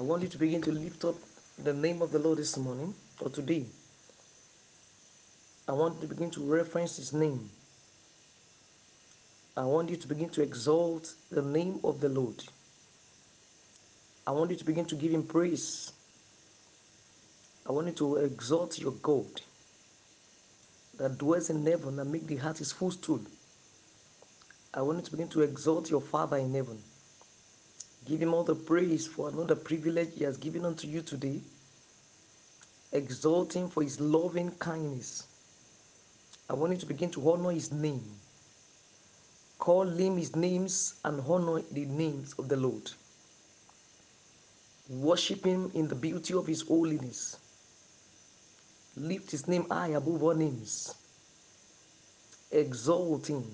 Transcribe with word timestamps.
I 0.00 0.02
want 0.02 0.22
you 0.22 0.30
to 0.30 0.38
begin 0.38 0.62
to 0.62 0.72
lift 0.72 1.04
up 1.04 1.16
the 1.62 1.74
name 1.74 2.00
of 2.00 2.10
the 2.10 2.18
Lord 2.18 2.38
this 2.38 2.56
morning 2.56 2.94
or 3.20 3.28
today. 3.28 3.66
I 5.68 5.72
want 5.72 5.96
you 5.96 6.08
to 6.08 6.14
begin 6.14 6.30
to 6.30 6.40
reference 6.40 6.96
his 6.96 7.12
name. 7.12 7.50
I 9.58 9.64
want 9.66 9.90
you 9.90 9.98
to 9.98 10.08
begin 10.08 10.30
to 10.30 10.42
exalt 10.42 11.12
the 11.30 11.42
name 11.42 11.80
of 11.84 12.00
the 12.00 12.08
Lord. 12.08 12.42
I 14.26 14.30
want 14.30 14.50
you 14.52 14.56
to 14.56 14.64
begin 14.64 14.86
to 14.86 14.94
give 14.94 15.12
him 15.12 15.22
praise. 15.22 15.92
I 17.68 17.72
want 17.72 17.88
you 17.88 17.92
to 17.92 18.16
exalt 18.16 18.78
your 18.78 18.92
God 19.02 19.42
that 20.96 21.18
dwells 21.18 21.50
in 21.50 21.66
heaven 21.66 21.98
and 21.98 22.10
make 22.10 22.26
the 22.26 22.36
heart 22.36 22.56
his 22.56 22.72
footstool. 22.72 23.20
I 24.72 24.80
want 24.80 25.00
you 25.00 25.04
to 25.04 25.10
begin 25.10 25.28
to 25.28 25.42
exalt 25.42 25.90
your 25.90 26.00
Father 26.00 26.38
in 26.38 26.54
heaven. 26.54 26.78
Give 28.10 28.22
him 28.22 28.34
all 28.34 28.42
the 28.42 28.56
praise 28.56 29.06
for 29.06 29.28
another 29.28 29.54
privilege 29.54 30.14
he 30.16 30.24
has 30.24 30.36
given 30.36 30.64
unto 30.64 30.88
you 30.88 31.00
today. 31.00 31.40
Exalt 32.90 33.54
him 33.54 33.68
for 33.68 33.84
his 33.84 34.00
loving 34.00 34.50
kindness. 34.58 35.28
I 36.48 36.54
want 36.54 36.72
you 36.72 36.78
to 36.80 36.86
begin 36.86 37.10
to 37.10 37.30
honor 37.30 37.52
his 37.52 37.70
name. 37.70 38.02
Call 39.60 39.86
him 39.86 40.16
his 40.16 40.34
names 40.34 40.94
and 41.04 41.22
honor 41.24 41.62
the 41.70 41.84
names 41.84 42.34
of 42.36 42.48
the 42.48 42.56
Lord. 42.56 42.90
Worship 44.88 45.44
him 45.44 45.70
in 45.74 45.86
the 45.86 45.94
beauty 45.94 46.34
of 46.34 46.48
his 46.48 46.62
holiness. 46.62 47.36
Lift 48.96 49.30
his 49.30 49.46
name 49.46 49.66
high 49.70 49.90
above 49.90 50.20
all 50.20 50.34
names. 50.34 50.92
Exalt 52.50 53.28
him. 53.28 53.44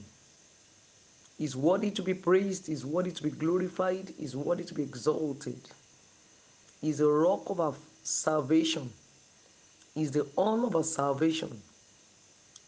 He's 1.38 1.54
worthy 1.54 1.90
to 1.90 2.02
be 2.02 2.14
praised, 2.14 2.68
is 2.68 2.86
worthy 2.86 3.12
to 3.12 3.22
be 3.22 3.30
glorified, 3.30 4.14
is 4.18 4.34
worthy 4.34 4.64
to 4.64 4.74
be 4.74 4.82
exalted. 4.82 5.60
is 6.82 6.98
the 6.98 7.08
rock 7.08 7.50
of 7.50 7.60
our 7.60 7.74
salvation, 8.02 8.92
is 9.94 10.10
the 10.12 10.26
honor 10.38 10.66
of 10.66 10.76
our 10.76 10.84
salvation. 10.84 11.60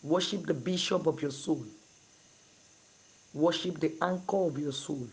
Worship 0.02 0.46
the 0.46 0.54
bishop 0.54 1.06
of 1.06 1.20
your 1.22 1.30
soul. 1.30 1.64
Worship 3.34 3.80
the 3.80 3.92
anchor 4.02 4.46
of 4.46 4.58
your 4.58 4.72
soul. 4.72 5.08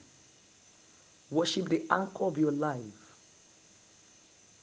Worship 1.32 1.70
the 1.70 1.86
anchor 1.92 2.26
of 2.26 2.38
your 2.38 2.52
life. 2.52 3.14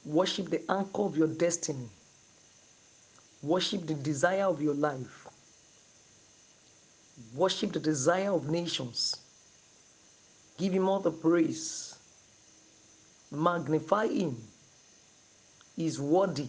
Worship 0.05 0.49
the 0.49 0.61
anchor 0.71 1.03
of 1.03 1.17
your 1.17 1.27
destiny. 1.27 1.89
Worship 3.41 3.85
the 3.87 3.93
desire 3.95 4.45
of 4.45 4.61
your 4.61 4.73
life. 4.75 5.22
Worship 7.33 7.71
the 7.73 7.79
desire 7.79 8.31
of 8.31 8.49
nations. 8.49 9.15
Give 10.57 10.73
him 10.73 10.87
all 10.87 10.99
the 10.99 11.11
praise. 11.11 11.95
Magnify 13.31 14.07
him. 14.07 14.37
He 15.75 15.87
is 15.87 15.99
worthy. 15.99 16.47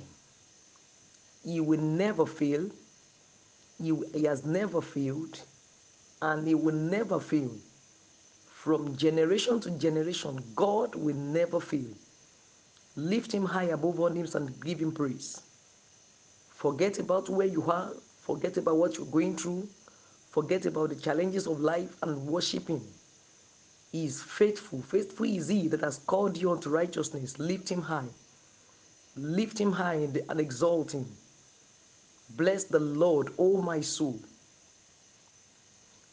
He 1.45 1.61
will 1.61 1.81
never 1.81 2.27
fail. 2.27 2.71
He, 3.83 3.95
he 4.15 4.25
has 4.25 4.45
never 4.45 4.81
failed. 4.83 5.41
And 6.21 6.47
he 6.47 6.55
will 6.55 6.75
never 6.75 7.21
fail. 7.21 7.51
From 8.47 8.97
generation 8.97 9.61
to 9.61 9.71
generation, 9.73 10.43
God 10.55 10.95
will 10.95 11.17
never 11.17 11.61
fail. 11.61 11.91
Lift 12.97 13.33
him 13.33 13.45
high 13.45 13.65
above 13.65 14.01
all 14.01 14.09
names 14.11 14.35
and 14.35 14.59
give 14.65 14.81
him 14.81 14.93
praise. 14.93 15.43
Forget 16.51 16.99
about 16.99 17.29
where 17.29 17.47
you 17.47 17.63
are. 17.71 17.91
Forget 18.21 18.57
about 18.57 18.77
what 18.77 18.97
you're 18.97 19.07
going 19.07 19.37
through. 19.37 19.69
Forget 20.35 20.67
about 20.67 20.89
the 20.89 20.97
challenges 20.97 21.47
of 21.47 21.61
life 21.61 21.97
and 22.03 22.27
worship 22.27 22.67
Him. 22.67 22.81
He 23.93 24.05
is 24.05 24.21
faithful. 24.21 24.83
Faithful 24.83 25.27
is 25.27 25.47
He 25.47 25.69
that 25.69 25.83
has 25.83 25.99
called 25.99 26.37
you 26.37 26.51
unto 26.51 26.71
righteousness. 26.71 27.39
Lift 27.39 27.69
Him 27.69 27.81
high. 27.81 28.09
Lift 29.15 29.61
Him 29.61 29.71
high 29.71 30.09
and 30.29 30.41
exalt 30.41 30.93
Him. 30.93 31.07
Bless 32.31 32.65
the 32.65 32.81
Lord, 32.81 33.33
O 33.39 33.63
my 33.63 33.81
soul. 33.81 34.19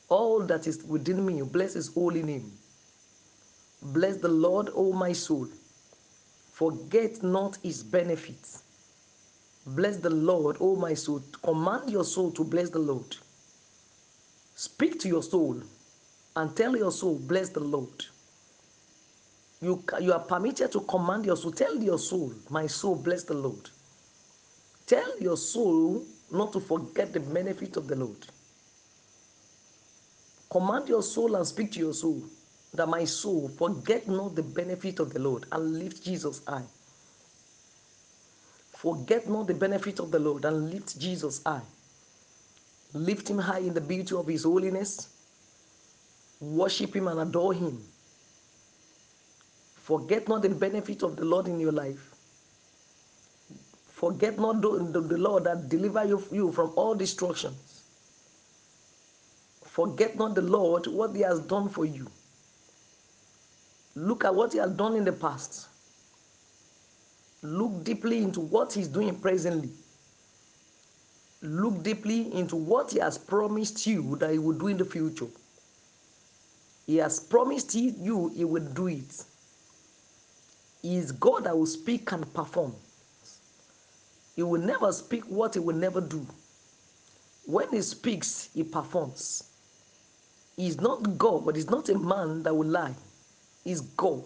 All 0.08 0.42
that 0.42 0.68
is 0.68 0.84
within 0.84 1.26
me, 1.26 1.42
bless 1.42 1.74
His 1.74 1.92
holy 1.92 2.22
name. 2.22 2.52
Bless 3.82 4.18
the 4.18 4.28
Lord, 4.28 4.70
O 4.76 4.94
my 4.94 5.14
soul. 5.14 5.48
Forget 6.52 7.24
not 7.24 7.58
His 7.64 7.82
benefits. 7.82 8.62
Bless 9.66 9.98
the 9.98 10.12
Lord, 10.12 10.58
O 10.60 10.76
my 10.76 10.94
soul. 10.94 11.24
Command 11.42 11.90
your 11.90 12.04
soul 12.04 12.30
to 12.34 12.44
bless 12.44 12.70
the 12.70 12.78
Lord. 12.78 13.18
Speak 14.62 15.00
to 15.00 15.08
your 15.08 15.24
soul 15.24 15.60
and 16.36 16.56
tell 16.56 16.78
your 16.78 16.92
soul, 16.92 17.18
bless 17.18 17.50
the 17.50 17.60
Lord. 17.60 18.06
You, 19.60 19.84
you 20.00 20.14
are 20.14 20.20
permitted 20.20 20.72
to 20.74 20.82
command 20.82 21.26
your 21.26 21.36
soul. 21.36 21.52
Tell 21.52 21.82
your 21.82 21.98
soul, 21.98 22.32
my 22.48 22.68
soul, 22.68 22.96
bless 22.96 23.24
the 23.24 23.34
Lord. 23.34 23.72
Tell 24.86 25.20
your 25.20 25.36
soul 25.36 26.06
not 26.32 26.54
to 26.54 26.60
forget 26.60 27.12
the 27.12 27.22
benefit 27.22 27.76
of 27.76 27.88
the 27.88 27.96
Lord. 27.96 28.28
Command 30.52 30.88
your 30.90 31.02
soul 31.02 31.36
and 31.38 31.48
speak 31.48 31.72
to 31.72 31.80
your 31.80 31.94
soul 31.96 32.22
that 32.76 32.88
my 32.88 33.04
soul 33.04 33.50
forget 33.50 34.08
not 34.08 34.36
the 34.36 34.44
benefit 34.44 35.00
of 35.00 35.12
the 35.12 35.20
Lord 35.20 35.48
and 35.52 35.80
lift 35.80 36.04
Jesus 36.04 36.44
high. 36.48 36.68
Forget 38.78 39.28
not 39.28 39.48
the 39.48 39.56
benefit 39.56 40.00
of 40.00 40.12
the 40.12 40.20
Lord 40.20 40.46
and 40.46 40.70
lift 40.70 41.00
Jesus 41.00 41.42
high. 41.44 41.64
Lift 42.94 43.30
him 43.30 43.38
high 43.38 43.60
in 43.60 43.74
the 43.74 43.82
beauty 43.82 44.16
of 44.16 44.28
his 44.28 44.44
holiness. 44.44 45.10
Worship 46.40 46.96
him 46.96 47.08
and 47.08 47.20
adore 47.20 47.54
him. 47.54 47.82
Forget 49.76 50.28
not 50.28 50.42
the 50.42 50.50
benefit 50.50 51.04
of 51.04 51.16
the 51.16 51.26
Lord 51.26 51.48
in 51.48 51.60
your 51.60 51.72
life. 51.72 52.16
Forget 53.88 54.40
not 54.40 54.62
the, 54.62 54.68
Lord 55.18 55.44
that 55.44 55.70
deliver 55.70 56.04
you, 56.06 56.24
you 56.32 56.52
from 56.52 56.74
all 56.76 56.96
destructions. 56.96 57.84
Forget 59.64 60.18
not 60.18 60.36
the 60.36 60.42
Lord, 60.42 60.88
what 60.88 61.16
he 61.16 61.22
has 61.22 61.40
done 61.42 61.70
for 61.70 61.86
you. 61.86 62.08
Look 63.96 64.26
at 64.26 64.34
what 64.34 64.54
he 64.54 64.60
has 64.60 64.72
done 64.72 64.96
in 64.96 65.06
the 65.06 65.12
past. 65.12 65.68
Look 67.44 67.84
deeply 67.84 68.24
into 68.24 68.40
what 68.40 68.74
he's 68.74 68.88
doing 68.88 69.16
presently. 69.16 69.70
Look 71.42 71.84
deeply 71.84 72.34
into 72.34 72.56
what 72.56 72.92
he 72.92 73.00
has 73.00 73.18
promised 73.18 73.88
you 73.88 74.16
that 74.18 74.32
he 74.32 74.40
will 74.40 74.58
do 74.58 74.68
in 74.68 74.78
the 74.78 74.86
future. 74.86 75.28
He 76.86 76.98
has 76.98 77.20
promised 77.20 77.76
you 77.76 78.30
he 78.36 78.46
will 78.46 78.64
do 78.64 78.88
it. 78.88 79.24
He 80.82 80.98
is 80.98 81.12
God 81.12 81.46
that 81.46 81.58
will 81.58 81.66
speak 81.68 82.12
and 82.12 82.32
perform. 82.34 82.76
He 84.36 84.44
will 84.44 84.62
never 84.62 84.92
speak 84.92 85.24
what 85.26 85.54
he 85.56 85.60
will 85.60 85.76
never 85.76 86.02
do. 86.02 86.26
When 87.46 87.70
he 87.72 87.82
speaks, 87.82 88.50
he 88.54 88.64
performs. 88.64 89.44
He 90.58 90.68
is 90.68 90.80
not 90.82 91.18
God, 91.18 91.46
but 91.46 91.56
he's 91.56 91.70
not 91.70 91.90
a 91.90 91.98
man 91.98 92.44
that 92.44 92.56
will 92.56 92.68
lie. 92.68 92.96
He's 93.64 93.82
God. 93.82 94.26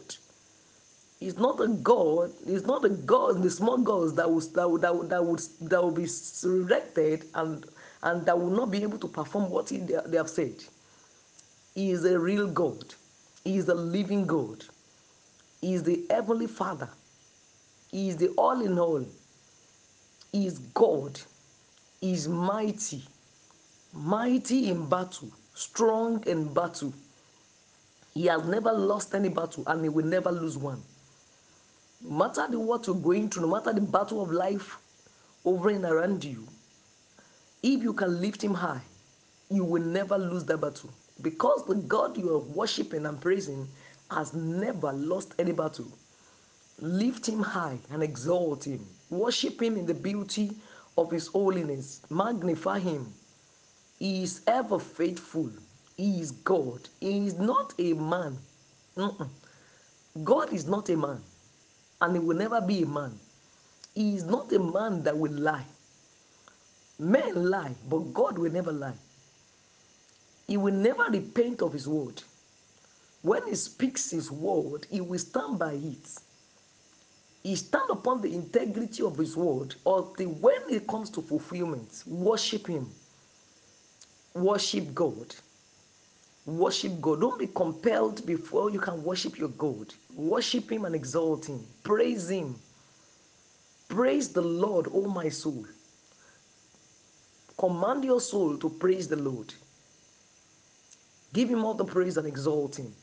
He's 1.26 1.40
not 1.40 1.60
a 1.60 1.68
God. 1.68 2.32
He's 2.46 2.68
not 2.68 2.86
a 2.86 2.90
God. 2.90 3.42
The 3.42 3.50
small 3.50 3.80
gods 3.80 4.14
that 4.14 4.30
will 4.32 4.42
that 4.42 4.70
will, 4.70 4.78
that 4.78 4.94
will, 4.94 5.04
that 5.08 5.26
will, 5.26 5.40
that 5.62 5.82
will 5.82 5.90
be 5.90 6.04
resurrected 6.04 7.26
and 7.34 7.66
and 8.04 8.24
that 8.28 8.40
will 8.40 8.52
not 8.52 8.70
be 8.70 8.84
able 8.84 9.00
to 9.00 9.08
perform 9.08 9.50
what 9.50 9.68
he, 9.70 9.80
they, 9.80 9.98
they 10.06 10.18
have 10.18 10.30
said. 10.30 10.54
He 11.74 11.90
is 11.90 12.06
a 12.06 12.20
real 12.20 12.48
God. 12.48 12.94
He 13.44 13.58
is 13.58 13.68
a 13.70 13.74
living 13.74 14.28
God. 14.28 14.66
He 15.62 15.74
is 15.74 15.82
the 15.82 16.06
heavenly 16.12 16.46
Father. 16.46 16.90
He 17.92 18.10
is 18.10 18.18
the 18.18 18.28
all 18.38 18.62
in 18.62 18.78
all. 18.78 19.04
He 20.32 20.46
is 20.46 20.60
God. 20.60 21.20
He 22.02 22.14
is 22.14 22.28
mighty, 22.28 23.04
mighty 23.92 24.70
in 24.70 24.88
battle, 24.88 25.32
strong 25.56 26.24
in 26.28 26.54
battle. 26.54 26.94
He 28.14 28.28
has 28.28 28.46
never 28.46 28.72
lost 28.72 29.16
any 29.16 29.30
battle 29.30 29.64
and 29.66 29.82
he 29.82 29.90
will 29.90 30.06
never 30.06 30.32
lose 30.32 30.56
one. 30.56 30.84
No 32.02 32.18
matter 32.18 32.48
the 32.50 32.60
what 32.60 32.88
you're 32.88 32.96
going 32.96 33.30
through, 33.30 33.44
no 33.48 33.56
matter 33.56 33.74
the 33.74 33.82
battle 33.82 34.22
of 34.22 34.32
life 34.32 34.78
over 35.46 35.70
and 35.70 35.86
around 35.86 36.24
you, 36.24 36.48
if 37.64 37.82
you 37.82 37.94
can 37.94 38.22
lift 38.22 38.44
him 38.44 38.54
high, 38.54 38.82
you 39.50 39.64
will 39.64 39.84
never 39.84 40.18
lose 40.18 40.44
that 40.46 40.58
battle. 40.62 40.92
Because 41.22 41.66
the 41.66 41.76
God 41.76 42.18
you 42.18 42.34
are 42.34 42.40
worshiping 42.40 43.06
and 43.06 43.20
praising 43.22 43.68
has 44.12 44.34
never 44.34 44.92
lost 44.94 45.34
any 45.40 45.52
battle. 45.52 45.88
Lift 46.80 47.28
him 47.28 47.42
high 47.42 47.80
and 47.92 48.04
exalt 48.04 48.66
him. 48.66 48.86
Worship 49.10 49.62
him 49.62 49.78
in 49.78 49.86
the 49.86 49.94
beauty 49.94 50.52
of 50.98 51.12
his 51.12 51.28
holiness. 51.28 52.02
Magnify 52.10 52.80
him. 52.80 53.14
He 54.00 54.24
is 54.24 54.42
ever 54.48 54.78
faithful. 54.80 55.50
He 55.98 56.20
is 56.20 56.32
God. 56.32 56.90
He 57.00 57.28
is 57.28 57.36
not 57.36 57.74
a 57.80 57.94
man. 57.94 58.38
Mm-mm. 58.98 59.30
God 60.24 60.54
is 60.54 60.68
not 60.68 60.90
a 60.90 60.98
man, 60.98 61.22
and 62.06 62.16
he 62.16 62.20
will 62.20 62.38
never 62.38 62.62
be 62.62 62.84
a 62.84 62.86
man. 62.86 63.20
He 63.96 64.16
is 64.16 64.24
not 64.26 64.52
a 64.54 64.60
man 64.60 65.02
that 65.04 65.18
will 65.18 65.32
lie. 65.32 65.66
Men 67.00 67.50
lie, 67.50 67.76
but 67.90 68.14
God 68.14 68.38
will 68.38 68.52
never 68.52 68.72
lie. 68.72 68.94
He 70.48 70.56
will 70.56 70.74
never 70.74 71.06
repent 71.06 71.62
of 71.64 71.74
his 71.74 71.88
word. 71.88 72.22
When 73.24 73.48
he 73.48 73.56
speaks 73.56 74.12
his 74.12 74.32
word, 74.32 74.86
he 74.92 75.02
will 75.02 75.18
stand 75.18 75.58
by 75.58 75.74
it. 75.74 76.20
He 77.42 77.56
stand 77.56 77.90
upon 77.90 78.22
the 78.22 78.34
integrity 78.34 79.02
of 79.02 79.18
his 79.18 79.36
word 79.36 79.76
until 79.86 80.30
when 80.30 80.62
it 80.70 80.88
comes 80.88 81.10
to 81.12 81.22
fulfillment, 81.22 82.04
worship 82.06 82.68
him. 82.68 82.90
Worship 84.36 84.94
God. 84.94 85.36
Worship 86.46 87.02
God. 87.02 87.22
Don't 87.22 87.40
be 87.40 87.48
compelled 87.48 88.26
before 88.26 88.70
you 88.70 88.80
can 88.80 89.04
worship 89.04 89.38
your 89.38 89.50
God. 89.50 89.94
Worship 90.16 90.72
him 90.72 90.86
and 90.86 90.94
exalt 90.94 91.50
him. 91.50 91.66
Praise 91.84 92.30
him. 92.30 92.56
Praise 93.90 94.30
the 94.30 94.42
Lord, 94.42 94.88
O 94.94 95.02
my 95.08 95.30
soul. 95.30 95.66
Command 97.58 98.04
your 98.04 98.22
soul 98.22 98.58
to 98.58 98.70
praise 98.70 99.08
the 99.08 99.16
Lord. 99.16 99.54
Give 101.34 101.50
him 101.50 101.66
all 101.66 101.74
the 101.74 101.86
praise 101.86 102.18
and 102.18 102.28
exalt 102.28 102.78
him. 102.78 102.94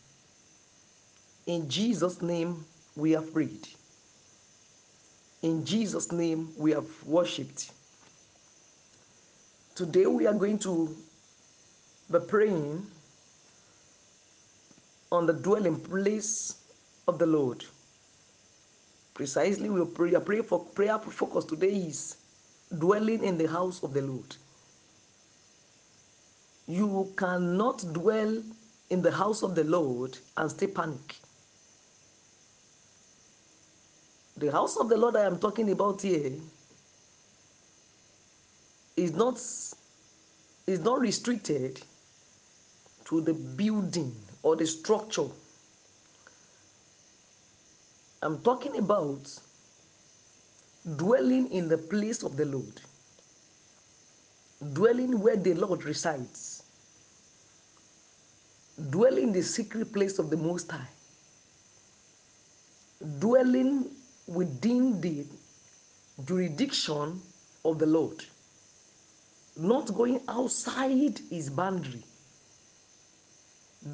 In 1.47 1.69
Jesus' 1.69 2.23
name, 2.23 2.65
we 2.95 3.11
have 3.13 3.33
prayed. 3.33 3.67
In 5.43 5.65
Jesus' 5.65 6.13
name, 6.13 6.53
we 6.57 6.71
have 6.71 6.87
worshipped. 7.05 7.73
Today, 9.75 10.07
we 10.07 10.27
are 10.27 10.35
going 10.35 10.59
to 10.61 10.95
be 12.11 12.19
praying 12.21 12.87
on 15.13 15.27
the 15.27 15.33
dwelling 15.35 15.79
place 15.79 16.57
of 17.07 17.19
the 17.19 17.27
Lord. 17.27 17.65
Precisely, 19.15 19.69
we 19.69 19.85
pray, 19.85 20.19
pray 20.25 20.41
for 20.41 20.65
prayer 20.65 20.99
focus 20.99 21.45
today 21.45 21.75
is 21.75 22.17
dwelling 22.79 23.23
in 23.23 23.37
the 23.37 23.47
house 23.47 23.83
of 23.83 23.93
the 23.93 24.01
Lord. 24.01 24.35
You 26.67 27.13
cannot 27.17 27.85
dwell 27.93 28.43
in 28.89 29.03
the 29.03 29.13
house 29.13 29.43
of 29.43 29.55
the 29.55 29.65
Lord 29.65 30.17
and 30.39 30.51
stay 30.51 30.67
panic. 30.67 31.17
The 34.39 34.51
house 34.51 34.79
of 34.79 34.89
the 34.89 34.97
Lord 34.97 35.17
I 35.17 35.27
am 35.27 35.39
talking 35.39 35.71
about 35.71 36.01
here 36.01 36.33
is 38.97 39.13
not 39.13 39.35
is 40.67 40.81
not 40.81 41.01
restricted 41.01 41.83
to 43.05 43.21
the 43.21 43.35
building 43.35 44.15
or 44.43 44.57
the 44.57 44.67
structure. 44.67 45.29
I'm 48.23 48.41
talking 48.43 48.79
about 48.79 49.39
dwelling 50.97 51.51
in 51.53 51.69
the 51.69 51.79
place 51.79 52.23
of 52.23 52.37
the 52.37 52.45
Lord, 52.45 52.81
dwelling 54.73 55.21
where 55.21 55.37
the 55.37 55.55
Lord 55.55 55.85
resides, 55.85 56.63
dwelling 58.91 59.25
in 59.25 59.33
the 59.33 59.43
secret 59.43 59.93
place 59.93 60.19
of 60.19 60.31
the 60.31 60.37
Most 60.37 60.71
High, 60.71 60.89
dwelling 63.19 63.91
within 64.27 65.01
the 65.01 65.27
jurisdiction 66.25 67.21
of 67.65 67.79
the 67.79 67.87
Lord, 67.87 68.25
not 69.57 69.93
going 69.95 70.21
outside 70.29 71.19
his 71.31 71.51
boundary, 71.51 72.05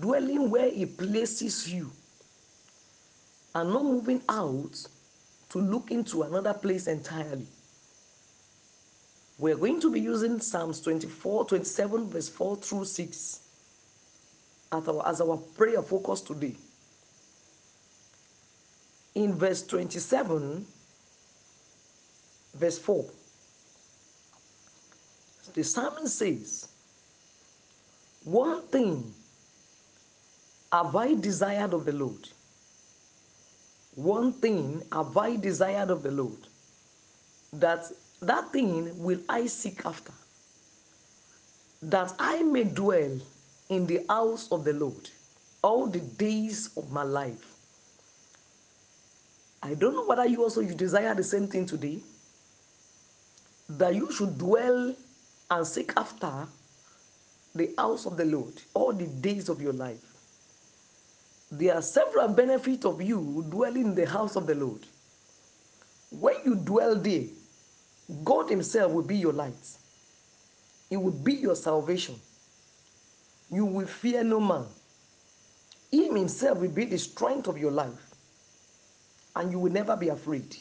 dwelling 0.01 0.51
where 0.51 0.71
he 0.71 0.87
places 0.87 1.73
you, 1.73 1.91
and 3.55 3.71
not 3.73 3.85
moving 3.85 4.23
out 4.29 4.87
to 5.51 5.59
look 5.59 5.91
into 5.91 6.23
another 6.23 6.55
place 6.55 6.87
entirely. 6.87 7.47
We're 9.39 9.57
going 9.57 9.81
to 9.81 9.91
be 9.91 10.01
using 10.01 10.41
Psalms 10.41 10.81
24, 10.81 11.47
27, 11.47 12.11
verse 12.11 12.29
4 12.29 12.57
through 12.57 12.85
6 12.85 13.41
as 14.73 14.89
our, 14.89 15.09
as 15.09 15.21
our 15.21 15.37
prayer 15.57 15.83
focus 15.83 16.21
today. 16.21 16.55
In 19.15 19.35
verse 19.35 19.63
27, 19.63 20.67
verse 22.55 22.79
4, 22.79 23.05
the 25.55 25.65
psalmist 25.65 26.19
says, 26.19 26.69
One 28.25 28.63
thing 28.69 29.15
have 30.73 30.95
I 30.97 31.15
desired 31.15 31.73
of 31.73 31.85
the 31.85 31.93
Lord. 31.93 32.29
One 33.95 34.33
thing 34.33 34.83
have 34.93 35.17
I 35.17 35.37
desired 35.37 35.91
of 35.91 36.03
the 36.03 36.11
Lord, 36.11 36.39
that 37.53 37.85
that 38.21 38.53
thing 38.53 39.03
will 39.03 39.21
I 39.29 39.47
seek 39.47 39.85
after, 39.87 40.13
that 41.83 42.13
I 42.19 42.43
may 42.43 42.65
dwell 42.65 43.19
in 43.69 43.87
the 43.87 44.05
house 44.09 44.51
of 44.53 44.65
the 44.65 44.73
Lord 44.73 45.09
all 45.63 45.87
the 45.87 46.01
days 46.01 46.71
of 46.77 46.91
my 46.93 47.03
life. 47.03 47.55
I 49.63 49.75
don't 49.75 49.95
know 49.95 50.07
whether 50.07 50.27
you 50.27 50.43
also 50.43 50.61
you 50.61 50.75
desire 50.75 51.15
the 51.15 51.25
same 51.25 51.49
thing 51.49 51.67
today. 51.67 51.99
That 53.71 53.95
you 53.95 54.11
should 54.13 54.39
dwell 54.39 54.95
and 55.51 55.67
seek 55.67 55.93
after 55.97 56.47
the 57.55 57.75
house 57.77 58.07
of 58.07 58.17
the 58.17 58.25
Lord 58.25 58.55
all 58.75 58.93
the 58.93 59.07
days 59.07 59.49
of 59.49 59.61
your 59.61 59.73
life. 59.73 60.08
There 61.51 61.75
are 61.75 61.83
several 61.83 62.29
benefits 62.29 62.85
of 62.85 63.01
you 63.01 63.45
dwelling 63.49 63.87
in 63.87 63.95
the 63.95 64.07
house 64.07 64.37
of 64.37 64.47
the 64.47 64.55
Lord. 64.55 64.81
When 66.11 66.37
you 66.45 66.55
dwell 66.57 66.95
there, 66.97 67.25
God 68.25 68.51
Himself 68.51 68.93
will 68.93 69.03
be 69.03 69.17
your 69.17 69.33
light. 69.33 69.77
It 70.91 70.97
will 70.97 71.13
be 71.13 71.35
your 71.35 71.57
salvation. 71.57 72.17
You 73.51 73.65
will 73.65 73.87
fear 73.87 74.25
no 74.25 74.41
man. 74.41 74.67
Him 75.91 76.17
Himself 76.17 76.59
will 76.59 76.71
be 76.71 76.85
the 76.85 76.99
strength 76.99 77.49
of 77.49 77.59
your 77.59 77.71
life. 77.71 78.15
And 79.35 79.51
you 79.53 79.59
will 79.59 79.73
never 79.73 79.97
be 79.97 80.09
afraid. 80.09 80.57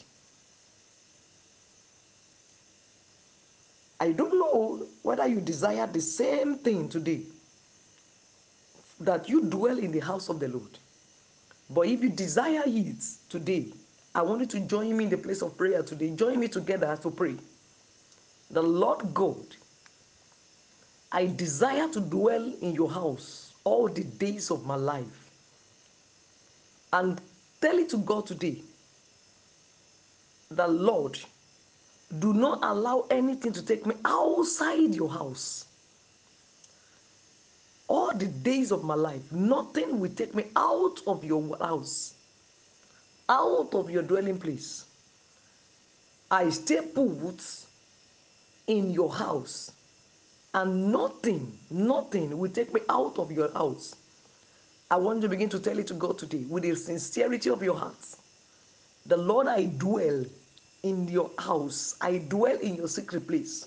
I 4.00 4.12
don't 4.12 4.38
know 4.38 4.86
whether 5.02 5.26
you 5.26 5.40
desire 5.40 5.86
the 5.86 6.00
same 6.00 6.58
thing 6.58 6.88
today 6.88 7.22
that 9.00 9.28
you 9.28 9.42
dwell 9.42 9.78
in 9.78 9.92
the 9.92 10.00
house 10.00 10.28
of 10.28 10.40
the 10.40 10.48
Lord. 10.48 10.78
But 11.70 11.86
if 11.86 12.02
you 12.02 12.08
desire 12.08 12.62
it 12.66 13.04
today, 13.28 13.72
I 14.14 14.22
want 14.22 14.40
you 14.40 14.46
to 14.46 14.60
join 14.60 14.96
me 14.96 15.04
in 15.04 15.10
the 15.10 15.18
place 15.18 15.42
of 15.42 15.56
prayer 15.56 15.82
today. 15.82 16.10
Join 16.10 16.40
me 16.40 16.48
together 16.48 16.98
to 17.02 17.10
pray. 17.10 17.36
The 18.50 18.62
Lord 18.62 19.14
God, 19.14 19.44
I 21.12 21.26
desire 21.26 21.88
to 21.90 22.00
dwell 22.00 22.52
in 22.60 22.74
your 22.74 22.90
house 22.90 23.52
all 23.64 23.88
the 23.88 24.04
days 24.04 24.50
of 24.50 24.66
my 24.66 24.76
life. 24.76 25.30
And 26.92 27.20
tell 27.60 27.78
it 27.78 27.90
to 27.90 27.98
God 27.98 28.26
today. 28.26 28.62
The 30.50 30.66
Lord, 30.66 31.18
do 32.18 32.32
not 32.32 32.60
allow 32.62 33.06
anything 33.10 33.52
to 33.52 33.62
take 33.62 33.84
me 33.86 33.94
outside 34.04 34.94
your 34.94 35.10
house. 35.10 35.67
All 37.88 38.12
the 38.12 38.26
days 38.26 38.70
of 38.70 38.84
my 38.84 38.94
life, 38.94 39.32
nothing 39.32 39.98
will 39.98 40.10
take 40.10 40.34
me 40.34 40.44
out 40.54 41.00
of 41.06 41.24
your 41.24 41.56
house, 41.58 42.14
out 43.28 43.74
of 43.74 43.90
your 43.90 44.02
dwelling 44.02 44.38
place. 44.38 44.84
I 46.30 46.50
stay 46.50 46.82
put 46.82 47.42
in 48.66 48.90
your 48.90 49.10
house, 49.10 49.72
and 50.52 50.92
nothing, 50.92 51.58
nothing 51.70 52.36
will 52.36 52.50
take 52.50 52.74
me 52.74 52.82
out 52.90 53.18
of 53.18 53.32
your 53.32 53.50
house. 53.52 53.96
I 54.90 54.96
want 54.96 55.16
you 55.16 55.22
to 55.22 55.28
begin 55.28 55.48
to 55.50 55.58
tell 55.58 55.78
it 55.78 55.86
to 55.86 55.94
God 55.94 56.18
today 56.18 56.44
with 56.48 56.64
the 56.64 56.74
sincerity 56.74 57.48
of 57.48 57.62
your 57.62 57.76
heart. 57.76 57.96
The 59.06 59.16
Lord, 59.16 59.46
I 59.46 59.64
dwell 59.64 60.26
in 60.82 61.08
your 61.08 61.30
house, 61.38 61.96
I 62.02 62.18
dwell 62.18 62.58
in 62.58 62.74
your 62.74 62.88
secret 62.88 63.26
place. 63.26 63.66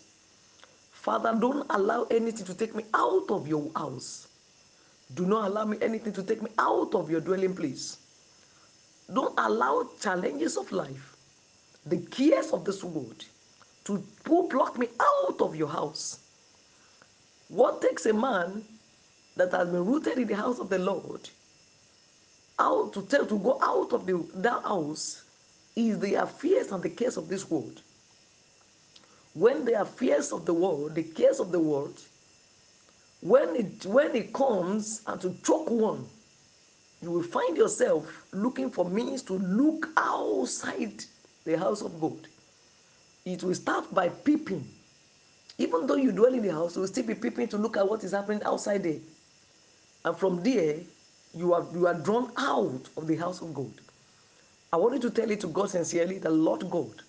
Father, 1.02 1.36
don't 1.36 1.66
allow 1.72 2.04
anything 2.12 2.46
to 2.46 2.54
take 2.54 2.76
me 2.76 2.86
out 2.94 3.32
of 3.32 3.48
your 3.48 3.72
house. 3.76 4.28
Do 5.16 5.26
not 5.26 5.50
allow 5.50 5.66
me 5.66 5.78
anything 5.82 6.14
to 6.14 6.22
take 6.22 6.44
me 6.44 6.52
out 6.60 6.94
of 6.94 7.10
your 7.10 7.22
dwelling 7.22 7.56
place. 7.56 7.98
Don't 9.12 9.34
allow 9.40 9.90
challenges 10.00 10.58
of 10.58 10.72
life, 10.72 11.18
the 11.88 11.98
cares 11.98 12.52
of 12.52 12.66
this 12.66 12.84
world, 12.84 13.26
to 13.86 14.04
pull 14.24 14.48
block 14.48 14.78
me 14.78 14.90
out 15.00 15.42
of 15.42 15.56
your 15.56 15.70
house. 15.70 16.20
What 17.50 17.82
takes 17.82 18.06
a 18.06 18.14
man 18.14 18.64
that 19.38 19.52
has 19.54 19.70
been 19.70 19.84
rooted 19.84 20.20
in 20.20 20.28
the 20.28 20.36
house 20.36 20.60
of 20.60 20.70
the 20.70 20.78
Lord 20.78 21.28
out 22.60 22.94
to 22.94 23.02
tell 23.02 23.26
to 23.26 23.40
go 23.40 23.58
out 23.64 23.92
of 23.92 24.06
the, 24.06 24.24
that 24.36 24.62
house 24.62 25.24
is 25.76 26.00
the 26.00 26.14
affairs 26.14 26.72
and 26.72 26.84
the 26.84 26.92
cares 26.92 27.18
of 27.18 27.28
this 27.28 27.50
world. 27.50 27.82
When 29.34 29.66
the 29.66 29.82
affairs 29.82 30.32
of 30.32 30.46
the 30.46 30.54
world, 30.54 30.96
the 30.96 31.04
cares 31.04 31.40
of 31.40 31.52
the 31.52 31.60
world, 31.60 31.98
when 33.22 33.56
it 33.56 33.86
when 33.86 34.16
it 34.16 34.34
comes 34.34 35.02
and 35.08 35.22
to 35.22 35.36
choke 35.44 35.70
one, 35.70 36.06
you 37.02 37.12
will 37.12 37.24
find 37.24 37.56
yourself 37.56 38.06
looking 38.34 38.70
for 38.70 38.86
means 38.86 39.22
to 39.24 39.34
look 39.34 39.90
outside 39.96 41.04
the 41.46 41.58
house 41.58 41.82
of 41.82 42.00
God. 42.02 42.28
It 43.26 43.44
will 43.44 43.56
start 43.56 43.94
by 43.94 44.10
peeping. 44.10 44.68
Even 45.58 45.86
though 45.86 45.96
you 45.96 46.12
dwell 46.12 46.34
in 46.34 46.42
the 46.42 46.52
house, 46.52 46.76
you 46.76 46.82
will 46.82 46.88
still 46.88 47.06
be 47.06 47.14
peeping 47.14 47.48
to 47.50 47.58
look 47.58 47.78
at 47.78 47.88
what 47.88 48.04
is 48.04 48.12
happening 48.12 48.42
outside 48.44 48.84
there. 48.84 49.00
And 50.04 50.18
from 50.18 50.44
there, 50.44 50.78
you 51.36 51.54
are 51.54 51.66
you 51.74 51.88
are 51.88 51.94
drawn 51.94 52.32
out 52.38 52.90
of 52.98 53.08
the 53.08 53.16
house 53.16 53.42
of 53.42 53.54
God. 53.54 53.72
I 54.74 54.78
want 54.78 54.96
you 54.96 55.02
to 55.02 55.10
tell 55.12 55.30
it 55.30 55.40
to 55.42 55.48
God 55.48 55.70
sincerely, 55.70 56.18
the 56.18 56.30
Lord 56.30 56.70
God, 56.70 57.04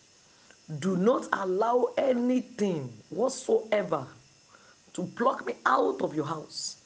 do 0.78 0.96
not 0.96 1.28
allow 1.32 1.92
anything 1.98 2.92
whatsoever 3.10 4.06
to 4.92 5.04
pluck 5.16 5.46
me 5.46 5.54
out 5.66 6.02
of 6.02 6.14
your 6.14 6.26
house. 6.26 6.82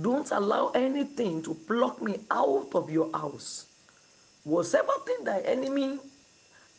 Don't 0.00 0.30
allow 0.30 0.68
anything 0.74 1.42
to 1.42 1.54
pluck 1.54 2.00
me 2.00 2.20
out 2.30 2.68
of 2.74 2.90
your 2.90 3.10
house. 3.12 3.66
Whatever 4.44 4.92
thing 5.06 5.24
the 5.24 5.48
enemy 5.48 5.98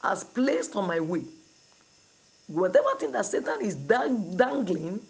has 0.02 0.24
placed 0.24 0.76
on 0.76 0.88
my 0.88 1.00
way, 1.00 1.24
whatever 2.48 2.96
thing 2.98 3.12
that 3.12 3.26
Satan 3.26 3.62
is 3.62 3.76
dangling 3.76 5.02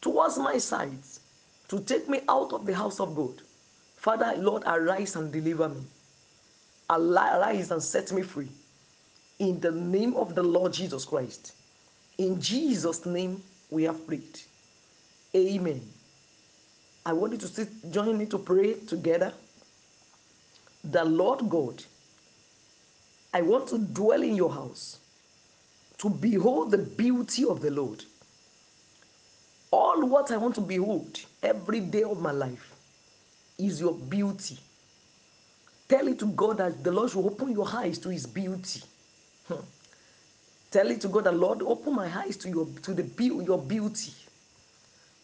towards 0.00 0.38
my 0.38 0.58
sides 0.58 1.20
to 1.68 1.80
take 1.80 2.08
me 2.08 2.20
out 2.28 2.52
of 2.52 2.66
the 2.66 2.74
house 2.74 3.00
of 3.00 3.16
God, 3.16 3.42
Father, 3.96 4.34
Lord, 4.36 4.62
arise 4.66 5.16
and 5.16 5.32
deliver 5.32 5.68
me. 5.68 5.82
Arise 6.90 7.70
and 7.70 7.82
set 7.82 8.12
me 8.12 8.22
free. 8.22 8.48
In 9.38 9.60
the 9.60 9.70
name 9.70 10.14
of 10.16 10.34
the 10.34 10.42
Lord 10.42 10.72
Jesus 10.72 11.04
Christ. 11.04 11.52
In 12.18 12.40
Jesus' 12.40 13.06
name, 13.06 13.42
we 13.70 13.84
have 13.84 14.06
prayed. 14.06 14.40
Amen. 15.34 15.80
I 17.06 17.12
want 17.12 17.32
you 17.32 17.38
to 17.38 17.48
sit, 17.48 17.68
join 17.90 18.18
me 18.18 18.26
to 18.26 18.38
pray 18.38 18.74
together. 18.74 19.32
The 20.84 21.04
Lord 21.04 21.48
God, 21.48 21.82
I 23.32 23.42
want 23.42 23.68
to 23.68 23.78
dwell 23.78 24.22
in 24.22 24.34
your 24.34 24.52
house 24.52 24.98
to 25.98 26.08
behold 26.08 26.70
the 26.70 26.78
beauty 26.78 27.44
of 27.44 27.60
the 27.60 27.70
Lord. 27.70 28.04
All 29.70 30.06
what 30.06 30.30
I 30.30 30.36
want 30.36 30.54
to 30.56 30.60
behold 30.60 31.20
every 31.42 31.80
day 31.80 32.02
of 32.02 32.20
my 32.20 32.30
life 32.30 32.74
is 33.58 33.80
your 33.80 33.94
beauty. 33.94 34.58
Tell 35.88 36.06
it 36.08 36.18
to 36.20 36.26
God 36.26 36.58
that 36.58 36.82
the 36.82 36.92
Lord 36.92 37.10
should 37.10 37.24
open 37.24 37.52
your 37.52 37.68
eyes 37.68 37.98
to 38.00 38.08
his 38.08 38.26
beauty. 38.26 38.82
Hmm. 39.48 39.62
Tell 40.70 40.90
it 40.90 41.00
to 41.02 41.08
God 41.08 41.24
that 41.24 41.34
Lord, 41.36 41.62
open 41.62 41.94
my 41.94 42.08
eyes 42.20 42.36
to 42.38 42.48
your 42.50 42.66
to 42.82 42.94
the 42.94 43.04
your 43.44 43.58
beauty. 43.58 44.12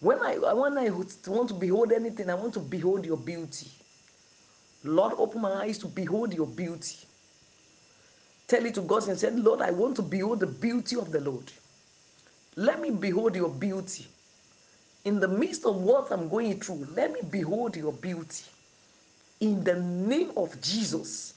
When 0.01 0.21
I 0.21 0.37
when 0.39 0.79
I 0.79 0.91
want 0.91 1.49
to 1.49 1.55
behold 1.55 1.93
anything, 1.93 2.31
I 2.31 2.35
want 2.35 2.55
to 2.55 2.61
behold 2.61 3.07
your 3.07 3.17
beauty. 3.19 3.69
Lord, 4.85 5.15
open 5.19 5.43
my 5.43 5.53
eyes 5.65 5.79
to 5.79 5.89
behold 5.89 6.35
your 6.35 6.47
beauty. 6.47 6.99
Tell 8.49 8.65
it 8.67 8.75
to 8.75 8.83
God 8.83 9.09
and 9.09 9.19
say, 9.19 9.31
Lord, 9.31 9.63
I 9.63 9.71
want 9.71 9.97
to 9.97 10.03
behold 10.03 10.41
the 10.41 10.47
beauty 10.47 10.97
of 10.97 11.13
the 11.13 11.21
Lord. 11.21 11.51
Let 12.57 12.81
me 12.81 12.91
behold 12.91 13.37
your 13.37 13.51
beauty. 13.51 14.07
In 15.05 15.21
the 15.21 15.29
midst 15.29 15.67
of 15.67 15.77
what 15.77 16.11
I'm 16.13 16.29
going 16.29 16.61
through, 16.61 16.89
let 16.95 17.13
me 17.13 17.21
behold 17.31 17.77
your 17.77 17.93
beauty. 17.93 18.45
In 19.41 19.65
the 19.65 19.77
name 19.81 20.33
of 20.37 20.61
Jesus. 20.63 21.34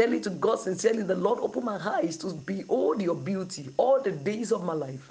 It 0.00 0.22
to 0.22 0.30
God 0.30 0.58
sincerely, 0.58 1.02
the 1.02 1.14
Lord, 1.14 1.40
open 1.40 1.64
my 1.64 1.76
eyes 1.76 2.16
to 2.18 2.32
behold 2.32 3.02
your 3.02 3.14
beauty 3.14 3.68
all 3.76 4.00
the 4.00 4.12
days 4.12 4.50
of 4.50 4.64
my 4.64 4.72
life. 4.72 5.10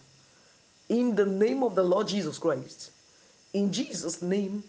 In 0.90 1.16
the 1.16 1.26
name 1.26 1.64
of 1.64 1.76
the 1.76 1.84
Lord 1.84 2.08
Jesus 2.08 2.40
Christ. 2.40 2.92
In 3.54 3.72
Jesus' 3.72 4.22
name, 4.24 4.64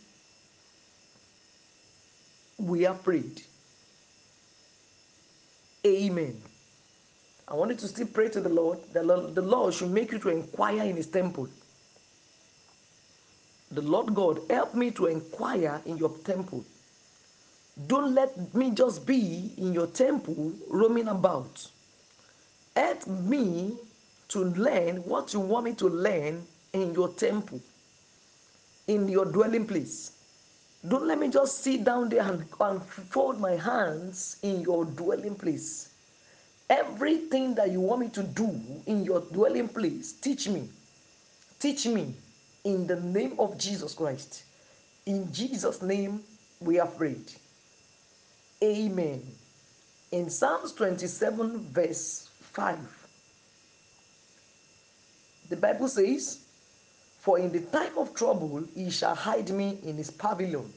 we 2.59 2.85
are 2.85 2.95
prayed. 2.95 3.43
Amen. 5.87 6.41
I 7.49 7.55
wanted 7.55 7.79
to 7.79 7.89
still 7.89 8.07
pray 8.07 8.29
to 8.29 8.41
the 8.41 8.51
Lord 8.51 8.79
that 8.93 9.07
the 9.35 9.43
Lord 9.43 9.73
should 9.73 9.91
make 9.91 10.13
you 10.13 10.19
to 10.19 10.29
inquire 10.29 10.83
in 10.83 10.97
His 10.97 11.07
temple. 11.07 11.49
The 13.71 13.81
Lord 13.81 14.15
God, 14.15 14.41
help 14.51 14.75
me 14.75 14.91
to 14.93 15.07
inquire 15.07 15.81
in 15.87 15.97
your 15.97 16.11
temple. 16.25 16.65
Don't 17.87 18.15
let 18.15 18.55
me 18.55 18.71
just 18.73 19.07
be 19.07 19.53
in 19.57 19.73
your 19.73 19.87
temple 19.89 20.53
roaming 20.69 21.09
about. 21.09 21.69
Help 22.77 23.07
me 23.07 23.77
to 24.29 24.45
learn 24.45 24.99
what 24.99 25.33
you 25.35 25.41
want 25.41 25.65
me 25.67 25.75
to 25.75 25.89
learn 25.89 26.47
in 26.73 26.95
your 26.95 27.09
temple, 27.11 27.61
in 28.89 29.09
your 29.09 29.25
dwelling 29.27 29.67
place. 29.67 30.13
Don't 30.89 31.07
let 31.07 31.19
me 31.19 31.29
just 31.29 31.63
sit 31.63 31.85
down 31.85 32.09
there 32.09 32.23
and, 32.23 32.45
and 32.61 32.83
fold 32.83 33.41
my 33.41 33.53
hands 33.57 34.37
in 34.43 34.61
your 34.63 34.85
dwelling 34.85 35.35
place. 35.35 35.91
Everything 36.71 37.55
that 37.57 37.71
you 37.71 37.81
want 37.81 38.01
me 38.01 38.09
to 38.11 38.23
do 38.23 38.61
in 38.87 39.05
your 39.05 39.21
dwelling 39.21 39.69
place, 39.69 40.13
teach 40.13 40.49
me. 40.49 40.69
Teach 41.59 41.87
me 41.87 42.15
in 42.65 42.87
the 42.87 42.97
name 43.01 43.35
of 43.39 43.59
Jesus 43.59 43.95
Christ. 43.95 44.45
In 45.07 45.33
Jesus' 45.33 45.83
name, 45.83 46.23
we 46.61 46.79
are 46.81 46.87
prayed. 46.87 47.33
Amen. 48.63 49.23
In 50.13 50.29
Psalms 50.29 50.73
27, 50.73 51.69
verse 51.73 52.29
5, 52.41 52.79
the 55.49 55.57
Bible 55.57 55.89
says, 55.89 56.41
For 57.21 57.39
in 57.39 57.53
the 57.53 57.61
time 57.61 57.97
of 57.97 58.15
trouble 58.15 58.65
he 58.75 58.91
shall 58.91 59.15
hide 59.15 59.51
me 59.51 59.79
in 59.85 59.97
his 59.97 60.11
pavilion. 60.11 60.71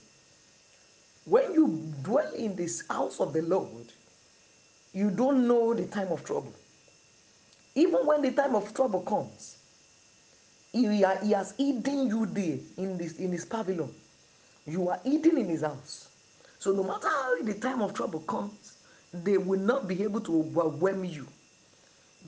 When 1.26 1.54
you 1.54 1.94
dwell 2.04 2.32
in 2.34 2.56
this 2.56 2.88
house 2.88 3.20
of 3.20 3.34
the 3.34 3.42
Lord, 3.42 3.92
you 4.94 5.10
don't 5.10 5.48
know 5.48 5.74
the 5.74 5.86
time 5.86 6.12
of 6.12 6.24
trouble. 6.24 6.54
Even 7.76 8.06
when 8.06 8.22
the 8.22 8.32
time 8.32 8.56
of 8.56 8.74
trouble 8.74 9.02
comes, 9.02 9.58
he, 10.72 11.02
has 11.02 11.54
hidden 11.58 12.08
you 12.08 12.26
there 12.28 12.58
in 12.78 12.98
this 12.98 13.18
in 13.18 13.32
his 13.32 13.46
pavilion. 13.46 13.94
You 14.66 14.90
are 14.90 15.00
hidden 15.04 15.38
in 15.38 15.50
his 15.50 15.62
house. 15.62 16.08
So 16.64 16.72
no 16.72 16.82
matter 16.82 17.10
how 17.10 17.42
the 17.42 17.56
time 17.56 17.82
of 17.82 17.94
trouble 17.94 18.22
comes, 18.22 18.78
they 19.14 19.38
will 19.38 19.60
not 19.60 19.86
be 19.86 20.02
able 20.02 20.22
to 20.22 20.40
overwhelm 20.40 21.04
you 21.04 21.28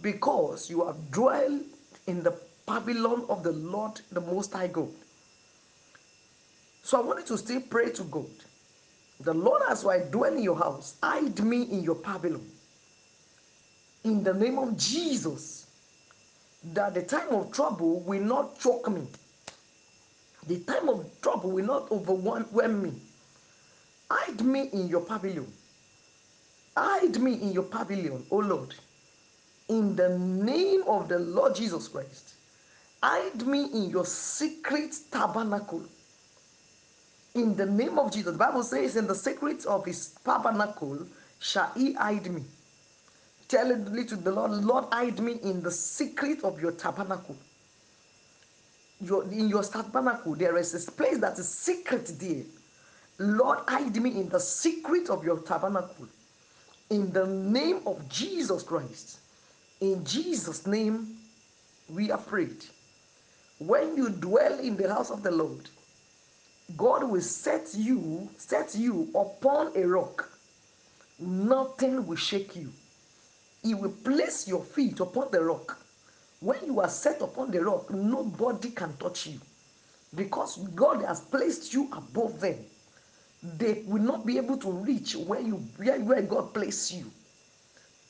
because 0.01 0.69
you 0.69 0.85
have 0.85 1.09
dwelled 1.09 1.61
in 2.07 2.21
the 2.21 2.37
pavilion 2.65 3.23
of 3.29 3.43
the 3.43 3.53
Lord, 3.53 4.01
the 4.11 4.19
Most 4.19 4.51
High 4.51 4.67
God. 4.67 4.89
So 6.83 7.01
I 7.01 7.05
wanted 7.05 7.27
to 7.27 7.37
still 7.37 7.61
pray 7.61 7.91
to 7.91 8.03
God. 8.03 8.29
The 9.21 9.33
Lord, 9.33 9.61
as 9.69 9.85
I 9.85 9.99
dwell 9.99 10.33
in 10.33 10.43
your 10.43 10.57
house, 10.57 10.95
hide 11.01 11.39
me 11.39 11.61
in 11.71 11.81
your 11.81 11.95
pavilion. 11.95 12.45
In 14.03 14.21
the 14.21 14.33
name 14.33 14.59
of 14.59 14.75
Jesus, 14.75 15.65
that 16.73 16.93
the 16.93 17.03
time 17.03 17.29
of 17.29 17.53
trouble 17.53 18.01
will 18.01 18.21
not 18.21 18.59
choke 18.59 18.91
me. 18.91 19.07
The 20.47 20.59
time 20.59 20.89
of 20.89 21.09
trouble 21.21 21.51
will 21.51 21.65
not 21.65 21.89
overwhelm 21.89 22.83
me. 22.83 22.91
Hide 24.15 24.41
me 24.45 24.69
in 24.71 24.87
your 24.87 25.01
pavilion. 25.01 25.51
Hide 26.77 27.19
me 27.19 27.33
in 27.33 27.51
your 27.51 27.63
pavilion, 27.63 28.25
O 28.31 28.37
Lord. 28.37 28.73
In 29.67 29.95
the 29.95 30.17
name 30.17 30.83
of 30.87 31.09
the 31.09 31.19
Lord 31.19 31.55
Jesus 31.55 31.89
Christ. 31.89 32.35
Hide 33.03 33.45
me 33.45 33.65
in 33.73 33.89
your 33.89 34.05
secret 34.05 34.95
tabernacle. 35.11 35.83
In 37.33 37.57
the 37.57 37.65
name 37.65 37.99
of 37.99 38.13
Jesus. 38.13 38.31
The 38.31 38.37
Bible 38.37 38.63
says, 38.63 38.95
in 38.95 39.05
the 39.05 39.15
secret 39.15 39.65
of 39.65 39.85
his 39.85 40.15
tabernacle 40.23 41.05
shall 41.39 41.71
he 41.75 41.93
hide 41.93 42.31
me. 42.31 42.43
Tell 43.49 43.69
it 43.69 44.07
to 44.07 44.15
the 44.15 44.31
Lord, 44.31 44.51
Lord, 44.51 44.85
hide 44.91 45.19
me 45.19 45.39
in 45.43 45.61
the 45.61 45.71
secret 45.71 46.43
of 46.43 46.61
your 46.61 46.71
tabernacle. 46.71 47.35
Your, 49.01 49.23
in 49.23 49.49
your 49.49 49.63
tabernacle, 49.63 50.35
there 50.35 50.57
is 50.57 50.73
a 50.87 50.91
place 50.91 51.17
that 51.17 51.37
is 51.37 51.49
secret 51.49 52.11
there. 52.17 52.43
Lord, 53.17 53.59
hide 53.67 53.95
me 54.01 54.11
in 54.11 54.29
the 54.29 54.39
secret 54.39 55.09
of 55.09 55.23
your 55.23 55.39
tabernacle. 55.39 56.07
In 56.89 57.11
the 57.11 57.25
name 57.25 57.81
of 57.85 58.07
Jesus 58.09 58.63
Christ. 58.63 59.19
In 59.81 60.03
Jesus' 60.03 60.67
name, 60.67 61.17
we 61.89 62.11
are 62.11 62.17
prayed. 62.17 62.65
When 63.59 63.95
you 63.95 64.09
dwell 64.09 64.59
in 64.59 64.75
the 64.75 64.93
house 64.93 65.09
of 65.11 65.23
the 65.23 65.31
Lord, 65.31 65.69
God 66.75 67.03
will 67.03 67.21
set 67.21 67.73
you, 67.75 68.29
set 68.37 68.75
you 68.75 69.09
upon 69.15 69.71
a 69.75 69.87
rock. 69.87 70.29
Nothing 71.19 72.05
will 72.05 72.17
shake 72.17 72.55
you. 72.55 72.71
He 73.63 73.73
will 73.73 73.91
place 74.03 74.47
your 74.47 74.63
feet 74.63 74.99
upon 74.99 75.31
the 75.31 75.43
rock. 75.43 75.79
When 76.41 76.59
you 76.65 76.81
are 76.81 76.89
set 76.89 77.21
upon 77.21 77.51
the 77.51 77.63
rock, 77.63 77.89
nobody 77.91 78.71
can 78.71 78.95
touch 78.97 79.27
you. 79.27 79.39
Because 80.13 80.57
God 80.75 81.03
has 81.03 81.21
placed 81.21 81.73
you 81.73 81.89
above 81.93 82.39
them. 82.41 82.57
They 83.57 83.83
will 83.85 84.01
not 84.01 84.25
be 84.25 84.37
able 84.37 84.57
to 84.57 84.71
reach 84.71 85.15
where 85.15 85.39
you 85.41 85.57
where, 85.77 85.99
where 85.99 86.21
God 86.23 86.53
placed 86.53 86.93
you. 86.93 87.11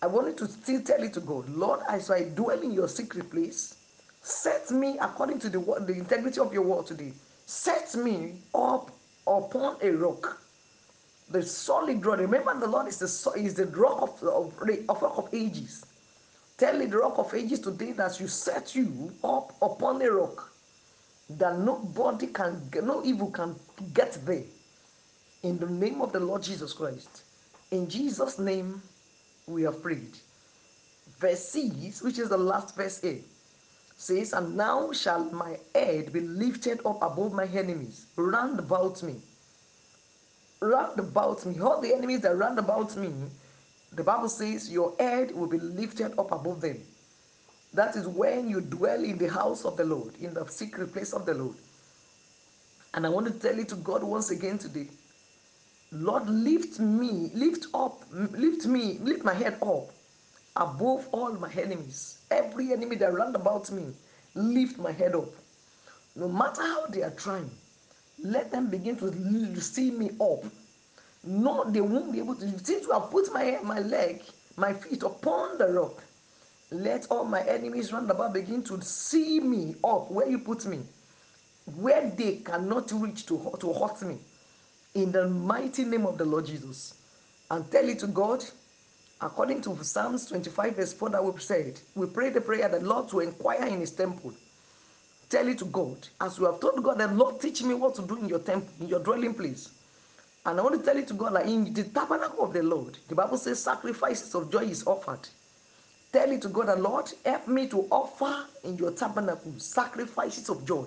I 0.01 0.07
wanted 0.07 0.37
to 0.37 0.47
still 0.47 0.81
tell 0.81 1.03
it 1.03 1.13
to 1.13 1.19
God, 1.21 1.49
Lord, 1.49 1.81
as 1.89 2.09
I 2.11 2.25
dwell 2.29 2.61
in 2.61 2.71
your 2.71 2.87
secret 2.87 3.29
place, 3.31 3.75
set 4.21 4.71
me 4.71 4.97
according 4.99 5.39
to 5.39 5.49
the 5.49 5.59
the 5.59 5.93
integrity 5.93 6.39
of 6.39 6.53
your 6.53 6.63
word 6.63 6.87
today. 6.87 7.13
Set 7.45 7.95
me 7.95 8.43
up 8.53 8.91
upon 9.27 9.77
a 9.81 9.91
rock, 9.91 10.41
the 11.29 11.43
solid 11.43 12.05
rock. 12.05 12.19
Remember, 12.19 12.57
the 12.59 12.67
Lord 12.67 12.87
is 12.87 12.99
the 12.99 13.33
is 13.39 13.55
the 13.55 13.67
rock 13.67 14.01
of 14.01 14.23
of, 14.23 14.53
of 14.89 15.01
rock 15.01 15.17
of 15.17 15.29
ages. 15.33 15.85
Tell 16.57 16.79
the 16.79 16.97
rock 16.97 17.17
of 17.19 17.33
ages 17.33 17.59
today 17.59 17.91
that 17.93 18.19
you 18.19 18.27
set 18.29 18.75
you 18.75 19.13
up 19.23 19.53
upon 19.61 20.01
a 20.01 20.09
rock 20.11 20.53
that 21.29 21.59
nobody 21.59 22.27
can, 22.27 22.69
no 22.83 23.03
evil 23.03 23.31
can 23.31 23.55
get 23.93 24.13
there. 24.25 24.43
In 25.45 25.59
the 25.59 25.69
name 25.69 26.01
of 26.01 26.11
the 26.11 26.19
Lord 26.19 26.41
Jesus 26.41 26.73
Christ. 26.73 27.21
In 27.69 27.87
Jesus' 27.87 28.39
name, 28.39 28.81
we 29.45 29.67
are 29.67 29.71
freed. 29.71 30.17
Verse 31.19 31.49
6, 31.49 32.01
which 32.01 32.17
is 32.17 32.29
the 32.29 32.37
last 32.37 32.75
verse 32.75 33.03
A, 33.03 33.21
says, 33.95 34.33
And 34.33 34.57
now 34.57 34.91
shall 34.91 35.23
my 35.25 35.59
head 35.75 36.11
be 36.11 36.21
lifted 36.21 36.79
up 36.83 36.99
above 36.99 37.33
my 37.33 37.45
enemies 37.45 38.07
round 38.15 38.57
about 38.57 39.03
me. 39.03 39.17
Round 40.61 40.97
about 40.97 41.45
me, 41.45 41.59
all 41.59 41.79
the 41.79 41.93
enemies 41.93 42.21
that 42.21 42.35
round 42.35 42.57
about 42.57 42.97
me, 42.97 43.13
the 43.91 44.03
Bible 44.03 44.29
says, 44.29 44.71
Your 44.71 44.95
head 44.97 45.29
will 45.29 45.45
be 45.45 45.59
lifted 45.59 46.17
up 46.17 46.31
above 46.31 46.61
them. 46.61 46.79
That 47.71 47.95
is 47.95 48.07
when 48.07 48.49
you 48.49 48.61
dwell 48.61 49.03
in 49.03 49.19
the 49.19 49.29
house 49.29 49.63
of 49.63 49.77
the 49.77 49.85
Lord, 49.85 50.15
in 50.19 50.33
the 50.33 50.47
secret 50.47 50.91
place 50.91 51.13
of 51.13 51.27
the 51.27 51.35
Lord. 51.35 51.57
And 52.95 53.05
I 53.05 53.09
want 53.09 53.27
to 53.27 53.33
tell 53.33 53.55
you 53.55 53.65
to 53.65 53.75
God 53.75 54.01
once 54.01 54.31
again 54.31 54.57
today 54.57 54.87
Lord, 55.97 56.29
lift 56.29 56.77
me, 56.81 57.31
lift 57.33 57.67
up, 57.73 58.01
lift 58.11 58.65
me, 58.65 58.97
lift 58.99 59.23
my 59.23 59.33
head 59.33 59.57
up 59.61 59.91
above 60.57 61.07
all 61.13 61.31
my 61.35 61.49
enemies. 61.53 62.17
Every 62.29 62.73
enemy 62.73 62.97
that 62.97 63.13
round 63.13 63.33
about 63.33 63.71
me, 63.71 63.93
lift 64.33 64.77
my 64.77 64.91
head 64.91 65.15
up. 65.15 65.29
No 66.17 66.27
matter 66.27 66.63
how 66.63 66.87
they 66.87 67.01
are 67.01 67.11
trying, 67.11 67.49
let 68.21 68.51
them 68.51 68.69
begin 68.69 68.97
to 68.97 69.61
see 69.61 69.89
me 69.89 70.09
up. 70.19 70.43
No, 71.23 71.63
they 71.71 71.79
won't 71.79 72.11
be 72.11 72.19
able 72.19 72.35
to. 72.35 72.59
Since 72.59 72.87
you 72.87 72.91
have 72.91 73.09
put 73.09 73.31
my 73.33 73.59
my 73.63 73.79
leg, 73.79 74.21
my 74.57 74.73
feet 74.73 75.01
upon 75.01 75.57
the 75.57 75.67
rock, 75.67 76.03
let 76.71 77.07
all 77.09 77.23
my 77.23 77.41
enemies 77.43 77.93
round 77.93 78.11
about 78.11 78.33
begin 78.33 78.63
to 78.63 78.81
see 78.81 79.39
me 79.39 79.75
up 79.81 80.11
where 80.11 80.27
you 80.27 80.39
put 80.39 80.65
me, 80.65 80.81
where 81.77 82.09
they 82.09 82.35
cannot 82.43 82.91
reach 82.91 83.25
to, 83.27 83.55
to 83.61 83.71
hurt 83.71 84.01
me 84.01 84.17
in 84.95 85.11
the 85.11 85.27
mighty 85.27 85.83
name 85.85 86.05
of 86.05 86.17
the 86.17 86.25
Lord 86.25 86.47
Jesus 86.47 86.95
and 87.51 87.69
tell 87.71 87.87
it 87.87 87.99
to 87.99 88.07
God 88.07 88.43
according 89.21 89.61
to 89.61 89.83
Psalms 89.83 90.27
25, 90.27 90.75
verse 90.75 90.93
4 90.93 91.09
that 91.11 91.23
we 91.23 91.39
said. 91.39 91.79
We 91.95 92.07
pray 92.07 92.29
the 92.31 92.41
prayer 92.41 92.69
that 92.69 92.83
Lord 92.83 93.09
to 93.09 93.19
inquire 93.21 93.65
in 93.65 93.79
his 93.81 93.91
temple. 93.91 94.33
Tell 95.29 95.47
it 95.47 95.59
to 95.59 95.65
God. 95.65 96.07
As 96.21 96.39
we 96.39 96.45
have 96.45 96.59
told 96.59 96.83
God 96.83 96.99
that 96.99 97.15
Lord 97.15 97.41
teach 97.41 97.63
me 97.63 97.73
what 97.73 97.95
to 97.95 98.03
do 98.03 98.17
in 98.17 98.29
your 98.29 98.39
temple, 98.39 98.69
in 98.79 98.87
your 98.87 98.99
dwelling 99.01 99.33
place. 99.33 99.69
And 100.45 100.59
I 100.59 100.63
want 100.63 100.79
to 100.79 100.85
tell 100.85 100.97
it 100.97 101.07
to 101.09 101.13
God 101.15 101.35
that 101.35 101.47
in 101.47 101.73
the 101.73 101.83
tabernacle 101.83 102.45
of 102.45 102.53
the 102.53 102.63
Lord, 102.63 102.97
the 103.09 103.15
Bible 103.15 103.37
says 103.37 103.61
sacrifices 103.63 104.33
of 104.35 104.51
joy 104.51 104.65
is 104.65 104.85
offered. 104.87 105.27
Tell 106.13 106.31
it 106.31 106.41
to 106.43 106.49
God 106.49 106.67
that 106.67 106.81
Lord, 106.81 107.11
help 107.25 107.47
me 107.47 107.67
to 107.69 107.87
offer 107.91 108.45
in 108.63 108.77
your 108.77 108.91
tabernacle 108.91 109.53
sacrifices 109.57 110.49
of 110.49 110.65
joy. 110.65 110.85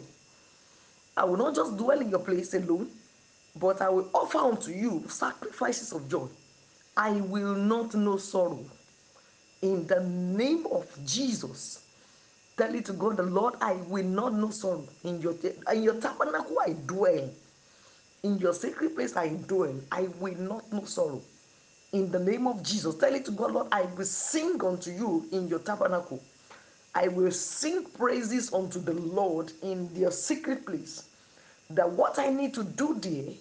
I 1.16 1.24
will 1.24 1.36
not 1.36 1.54
just 1.56 1.76
dwell 1.76 2.00
in 2.00 2.10
your 2.10 2.20
place 2.20 2.54
alone, 2.54 2.90
but 3.56 3.80
I 3.80 3.88
will 3.88 4.10
offer 4.14 4.38
unto 4.38 4.70
you 4.72 5.04
sacrifices 5.08 5.92
of 5.92 6.08
joy. 6.08 6.28
I 6.96 7.12
will 7.22 7.54
not 7.54 7.94
know 7.94 8.16
sorrow. 8.16 8.64
In 9.62 9.86
the 9.86 10.00
name 10.00 10.66
of 10.72 10.86
Jesus, 11.06 11.84
tell 12.56 12.74
it 12.74 12.86
to 12.86 12.92
God, 12.92 13.16
the 13.18 13.24
Lord, 13.24 13.54
I 13.60 13.74
will 13.74 14.04
not 14.04 14.34
know 14.34 14.50
sorrow. 14.50 14.88
In 15.04 15.20
your, 15.20 15.34
in 15.72 15.82
your 15.82 16.00
tabernacle, 16.00 16.58
I 16.60 16.74
dwell. 16.86 17.30
In 18.22 18.38
your 18.38 18.52
sacred 18.54 18.94
place, 18.96 19.16
I 19.16 19.28
dwell. 19.30 19.80
I 19.92 20.08
will 20.20 20.36
not 20.36 20.72
know 20.72 20.84
sorrow. 20.84 21.22
In 21.92 22.10
the 22.10 22.18
name 22.20 22.46
of 22.46 22.62
Jesus, 22.62 22.96
tell 22.96 23.14
it 23.14 23.24
to 23.26 23.30
God, 23.32 23.52
Lord, 23.52 23.68
I 23.72 23.82
will 23.82 24.04
sing 24.04 24.62
unto 24.64 24.90
you 24.90 25.28
in 25.32 25.48
your 25.48 25.60
tabernacle. 25.60 26.22
I 26.94 27.08
will 27.08 27.30
sing 27.30 27.84
praises 27.84 28.52
unto 28.52 28.80
the 28.80 28.92
Lord 28.94 29.52
in 29.62 29.90
your 29.94 30.10
secret 30.10 30.66
place. 30.66 31.07
That 31.70 31.90
what 31.90 32.18
I 32.18 32.30
need 32.30 32.54
to 32.54 32.64
do 32.64 32.94
there 32.98 33.34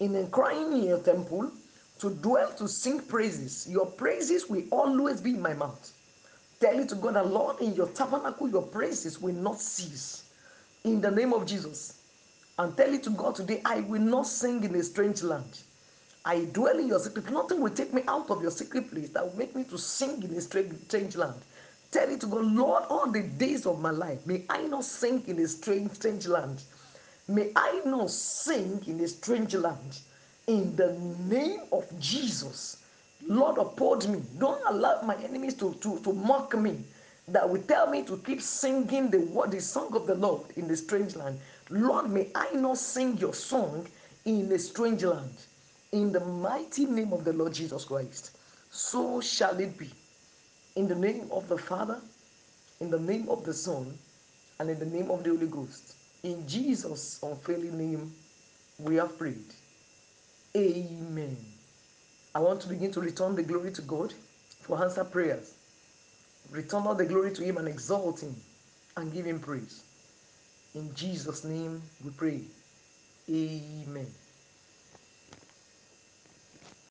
in 0.00 0.30
crying 0.30 0.72
in 0.72 0.84
your 0.84 0.98
temple 1.00 1.52
to 2.00 2.10
dwell 2.10 2.50
to 2.54 2.66
sing 2.66 3.00
praises. 3.00 3.68
Your 3.68 3.86
praises 3.86 4.48
will 4.48 4.64
always 4.70 5.20
be 5.20 5.30
in 5.30 5.42
my 5.42 5.54
mouth. 5.54 5.92
Tell 6.60 6.78
it 6.78 6.88
to 6.90 6.94
God 6.96 7.14
that 7.14 7.26
Lord, 7.28 7.60
in 7.60 7.74
your 7.74 7.88
tabernacle, 7.88 8.48
your 8.48 8.62
praises 8.62 9.20
will 9.20 9.34
not 9.34 9.60
cease. 9.60 10.24
In 10.84 11.00
the 11.00 11.10
name 11.10 11.32
of 11.32 11.46
Jesus. 11.46 12.00
And 12.58 12.76
tell 12.76 12.92
it 12.92 13.02
to 13.04 13.10
God 13.10 13.36
today, 13.36 13.62
I 13.64 13.80
will 13.80 14.00
not 14.02 14.26
sing 14.26 14.64
in 14.64 14.74
a 14.74 14.82
strange 14.82 15.22
land. 15.22 15.62
I 16.24 16.44
dwell 16.46 16.78
in 16.78 16.88
your 16.88 16.98
secret. 16.98 17.30
Nothing 17.30 17.60
will 17.60 17.70
take 17.70 17.94
me 17.94 18.02
out 18.08 18.30
of 18.30 18.42
your 18.42 18.50
secret 18.50 18.90
place 18.90 19.10
that 19.10 19.24
will 19.24 19.36
make 19.38 19.54
me 19.56 19.64
to 19.64 19.78
sing 19.78 20.22
in 20.22 20.34
a 20.34 20.40
strange 20.40 21.16
land. 21.16 21.40
Tell 21.90 22.08
it 22.10 22.20
to 22.20 22.26
God, 22.26 22.44
Lord, 22.44 22.84
all 22.90 23.10
the 23.10 23.22
days 23.22 23.66
of 23.66 23.80
my 23.80 23.90
life, 23.90 24.26
may 24.26 24.44
I 24.50 24.62
not 24.64 24.84
sing 24.84 25.24
in 25.26 25.38
a 25.38 25.48
strange, 25.48 25.92
strange 25.92 26.26
land. 26.26 26.62
May 27.30 27.52
I 27.54 27.80
not 27.84 28.10
sing 28.10 28.82
in 28.88 28.98
a 28.98 29.06
strange 29.06 29.54
land. 29.54 30.00
In 30.48 30.74
the 30.74 30.94
name 31.28 31.60
of 31.70 31.86
Jesus, 32.00 32.78
Lord, 33.22 33.56
uphold 33.56 34.08
me. 34.08 34.20
Don't 34.36 34.60
allow 34.66 35.00
my 35.02 35.14
enemies 35.22 35.54
to, 35.58 35.74
to, 35.74 36.00
to 36.00 36.12
mock 36.12 36.58
me. 36.58 36.80
That 37.28 37.48
will 37.48 37.62
tell 37.62 37.88
me 37.88 38.02
to 38.06 38.16
keep 38.16 38.42
singing 38.42 39.12
the 39.12 39.20
word, 39.20 39.52
the 39.52 39.60
song 39.60 39.94
of 39.94 40.08
the 40.08 40.16
Lord 40.16 40.42
in 40.56 40.66
the 40.66 40.76
strange 40.76 41.14
land. 41.14 41.38
Lord, 41.70 42.10
may 42.10 42.26
I 42.34 42.50
not 42.54 42.78
sing 42.78 43.16
your 43.18 43.32
song 43.32 43.86
in 44.24 44.50
a 44.50 44.58
strange 44.58 45.04
land. 45.04 45.30
In 45.92 46.10
the 46.10 46.18
mighty 46.18 46.84
name 46.84 47.12
of 47.12 47.22
the 47.24 47.32
Lord 47.32 47.54
Jesus 47.54 47.84
Christ. 47.84 48.36
So 48.70 49.20
shall 49.20 49.56
it 49.60 49.78
be. 49.78 49.90
In 50.74 50.88
the 50.88 50.96
name 50.96 51.28
of 51.30 51.48
the 51.48 51.58
Father, 51.58 52.00
in 52.80 52.90
the 52.90 52.98
name 52.98 53.28
of 53.28 53.44
the 53.44 53.54
Son, 53.54 53.96
and 54.58 54.68
in 54.68 54.80
the 54.80 54.86
name 54.86 55.12
of 55.12 55.22
the 55.22 55.30
Holy 55.30 55.46
Ghost. 55.46 55.94
In 56.22 56.46
Jesus' 56.46 57.18
unfailing 57.22 57.78
name, 57.78 58.12
we 58.78 58.96
have 58.96 59.16
prayed. 59.18 59.54
Amen. 60.56 61.36
I 62.34 62.40
want 62.40 62.60
to 62.62 62.68
begin 62.68 62.92
to 62.92 63.00
return 63.00 63.34
the 63.34 63.42
glory 63.42 63.72
to 63.72 63.82
God 63.82 64.12
for 64.60 64.82
answer 64.82 65.04
prayers. 65.04 65.54
Return 66.50 66.86
all 66.86 66.94
the 66.94 67.06
glory 67.06 67.32
to 67.32 67.42
Him 67.42 67.56
and 67.58 67.68
exalt 67.68 68.22
Him 68.22 68.36
and 68.96 69.12
give 69.12 69.26
Him 69.26 69.40
praise. 69.40 69.82
In 70.74 70.94
Jesus' 70.94 71.44
name 71.44 71.82
we 72.04 72.10
pray. 72.10 72.42
Amen. 73.28 74.06